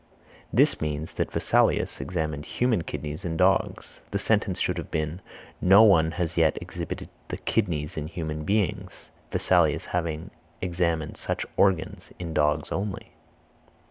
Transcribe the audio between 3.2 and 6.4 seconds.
in dogs. The sentence should have been, "No one had as